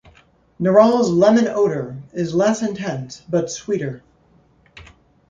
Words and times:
Neral's 0.59 1.11
lemon 1.11 1.47
odor 1.47 1.95
is 2.11 2.33
less 2.33 2.63
intense, 2.63 3.21
but 3.29 3.51
sweeter. 3.51 4.01